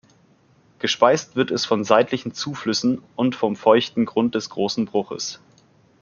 [0.79, 5.39] Gespeist wird es von seitlichen Zuflüssen und vom feuchten Grund des Großen Bruches.